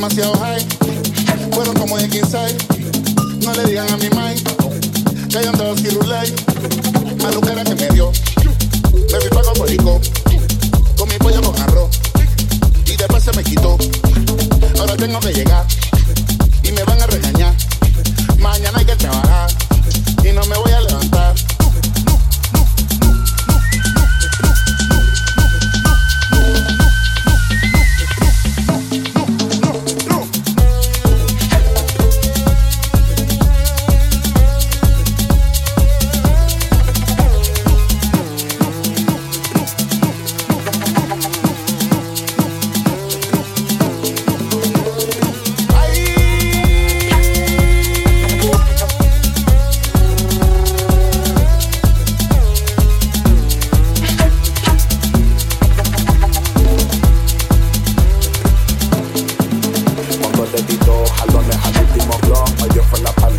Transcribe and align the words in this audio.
demasiado 0.00 0.32
high. 0.38 0.66
Fueron 1.52 1.74
como 1.74 1.98
de 1.98 2.08
15 2.08 2.38
No 3.44 3.52
le 3.52 3.64
digan 3.64 3.90
a 3.92 3.96
mi 3.98 4.08
mai 4.10 4.34
que 5.28 5.42
yo 5.42 5.50
andaba 5.50 5.76
sin 5.76 5.94
rulay. 5.94 6.34
Maluquera 7.22 7.62
que 7.64 7.74
me 7.74 7.88
dio. 7.90 8.10
Me 9.12 9.20
fui 9.20 9.28
pago 9.28 9.52
colico. 9.58 10.00
Con 10.96 11.08
mi 11.08 11.16
pollo 11.18 11.42
con 11.42 11.60
arroz. 11.60 11.90
Y 12.86 12.96
después 12.96 13.22
se 13.22 13.32
me 13.32 13.44
quitó. 13.44 13.76
Ahora 14.78 14.96
tengo 14.96 15.20
que 15.20 15.32
llegar. 15.34 15.66
Dos 60.50 61.08
jalones 61.12 61.56
al 61.62 61.84
último 61.84 62.18
blog, 62.22 62.72
dio 62.72 62.82
fue 62.90 63.00
la 63.02 63.12
pali. 63.12 63.38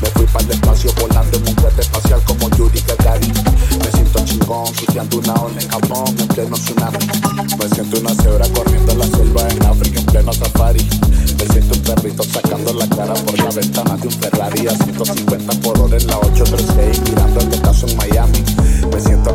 Me 0.00 0.08
fui 0.10 0.24
para 0.26 0.44
el 0.44 0.52
espacio 0.52 0.92
volando 1.00 1.36
en 1.36 1.48
un 1.48 1.54
cohete 1.56 1.80
espacial 1.80 2.22
como 2.22 2.48
Yuri 2.50 2.80
Gagarin. 2.86 3.34
Me 3.80 3.90
siento 3.90 4.24
chingón, 4.24 4.66
surfeando 4.72 5.18
una 5.18 5.34
ola 5.34 5.60
en 5.60 5.68
Japón 5.68 6.14
en 6.16 6.28
pleno 6.28 6.56
tsunami. 6.56 6.98
Me 7.58 7.68
siento 7.70 7.98
una 7.98 8.14
cebra 8.14 8.46
corriendo 8.54 8.92
en 8.92 8.98
la 9.00 9.06
selva 9.06 9.48
en 9.48 9.66
África 9.66 9.98
en 9.98 10.06
pleno 10.06 10.32
safari. 10.32 10.88
Me 11.38 11.46
siento 11.46 11.74
un 11.74 11.82
perrito 11.82 12.22
sacando 12.22 12.72
la 12.72 12.88
cara 12.88 13.14
por 13.14 13.36
la 13.36 13.50
ventana 13.50 13.96
de 13.96 14.06
un 14.06 14.14
Ferrari 14.14 14.68
a 14.68 14.76
150 14.76 15.60
por 15.60 15.80
hora 15.80 15.96
en 15.96 16.06
la 16.06 16.18
836 16.18 17.00
mirando 17.10 17.40
el 17.40 17.60
caso 17.62 17.88
en 17.88 17.96
Miami. 17.96 18.13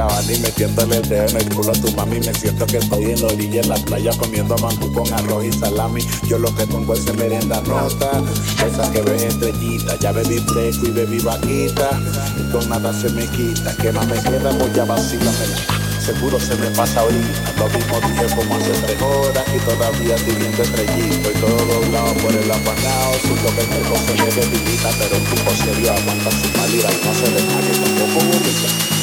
Me 0.00 0.06
siento 0.06 0.08
cabal 0.08 0.30
y 0.30 0.38
metiéndole 0.38 0.96
el 0.96 1.08
dedo 1.08 1.28
en 1.28 1.36
el 1.36 1.54
culo 1.54 1.72
a 1.72 1.74
tu 1.74 1.92
mami. 1.92 2.20
Me 2.20 2.32
siento 2.32 2.66
que 2.66 2.78
estoy 2.78 3.04
en 3.04 3.20
la 3.20 3.26
orilla 3.26 3.60
en 3.60 3.68
la 3.68 3.76
playa 3.76 4.10
comiendo 4.16 4.56
mangú 4.58 4.92
con 4.92 5.12
arroz 5.12 5.44
y 5.44 5.52
salami. 5.52 6.06
Yo 6.26 6.38
lo 6.38 6.54
que 6.54 6.66
tengo 6.66 6.94
es 6.94 7.14
merienda 7.16 7.60
rota, 7.60 8.22
esas 8.66 8.88
que 8.90 9.02
ves 9.02 9.24
estrellita. 9.24 9.96
Ya 9.96 10.12
bebí 10.12 10.38
fresco 10.38 10.86
y 10.86 10.90
bebí 10.90 11.18
vaquita. 11.20 12.00
Y 12.38 12.50
con 12.50 12.68
nada 12.68 12.92
se 12.98 13.10
me 13.10 13.26
quita. 13.26 13.76
Que 13.76 13.92
más 13.92 14.06
me 14.06 14.14
queda, 14.22 14.52
voy 14.52 14.78
a 14.78 14.84
vacilarme. 14.84 15.56
Seguro 16.00 16.40
se 16.40 16.54
me 16.56 16.70
pasa 16.70 17.00
ahorita. 17.00 17.52
Lo 17.58 17.68
mismo 17.68 18.00
dije 18.00 18.34
como 18.34 18.54
hace 18.54 18.70
tres 18.70 19.02
horas 19.02 19.44
y 19.54 19.58
todavía 19.68 20.14
estoy 20.16 20.34
viendo 20.34 20.62
estrellito. 20.62 21.30
Y 21.30 21.34
todo 21.40 21.56
doblado 21.66 22.14
por 22.14 22.32
el 22.32 22.50
apanado. 22.50 23.12
Siento 23.20 23.54
que 23.54 23.60
el 23.60 23.68
cuerpo 23.68 23.96
se 24.06 24.14
me 24.14 24.30
debilita, 24.32 24.90
pero 24.98 25.16
un 25.16 25.24
tipo 25.24 25.50
serio 25.50 25.92
aguanta 25.92 26.30
su 26.30 26.48
malida 26.56 26.88
y 26.88 27.04
no 27.04 27.14
se 27.14 27.30
deja 27.32 27.60
que 27.60 27.78
tampoco 27.78 28.99